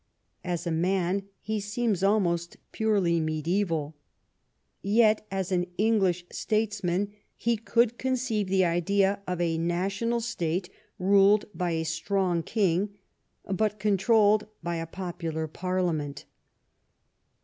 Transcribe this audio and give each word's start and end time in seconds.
As 0.43 0.65
a 0.65 0.71
man 0.71 1.27
he 1.41 1.59
seems 1.59 2.01
almost 2.01 2.57
purely 2.71 3.19
mediaeval. 3.19 3.93
Yet 4.81 5.23
as 5.29 5.51
an 5.51 5.67
English 5.77 6.25
states 6.31 6.83
man 6.83 7.13
he 7.35 7.55
could 7.55 7.99
conceive 7.99 8.47
the 8.47 8.65
idea 8.65 9.21
of 9.27 9.39
a 9.39 9.59
national 9.59 10.19
state 10.21 10.71
ruled 10.97 11.45
by 11.53 11.73
a 11.73 11.85
strong 11.85 12.41
king, 12.41 12.95
but 13.45 13.77
controlled 13.77 14.47
by 14.63 14.77
a 14.77 14.87
popular 14.87 15.47
Parliament. 15.47 16.25